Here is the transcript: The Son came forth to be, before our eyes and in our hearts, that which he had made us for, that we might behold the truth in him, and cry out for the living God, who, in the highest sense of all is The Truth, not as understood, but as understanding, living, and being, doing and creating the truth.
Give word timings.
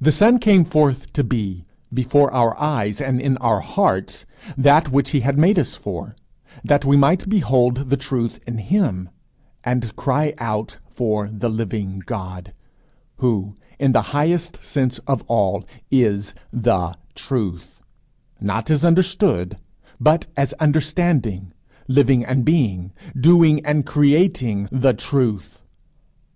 The 0.00 0.12
Son 0.12 0.38
came 0.38 0.64
forth 0.64 1.12
to 1.14 1.24
be, 1.24 1.64
before 1.92 2.30
our 2.32 2.56
eyes 2.56 3.00
and 3.00 3.20
in 3.20 3.36
our 3.38 3.58
hearts, 3.58 4.26
that 4.56 4.92
which 4.92 5.10
he 5.10 5.22
had 5.22 5.36
made 5.36 5.58
us 5.58 5.74
for, 5.74 6.14
that 6.62 6.84
we 6.84 6.96
might 6.96 7.28
behold 7.28 7.90
the 7.90 7.96
truth 7.96 8.38
in 8.46 8.58
him, 8.58 9.08
and 9.64 9.96
cry 9.96 10.34
out 10.38 10.78
for 10.88 11.26
the 11.28 11.50
living 11.50 12.00
God, 12.06 12.54
who, 13.16 13.56
in 13.80 13.90
the 13.90 14.02
highest 14.14 14.62
sense 14.62 14.98
of 15.00 15.22
all 15.26 15.64
is 15.90 16.32
The 16.52 16.94
Truth, 17.16 17.80
not 18.40 18.70
as 18.70 18.84
understood, 18.84 19.56
but 19.98 20.28
as 20.36 20.52
understanding, 20.60 21.52
living, 21.88 22.24
and 22.24 22.44
being, 22.44 22.92
doing 23.18 23.66
and 23.66 23.84
creating 23.84 24.68
the 24.70 24.92
truth. 24.94 25.60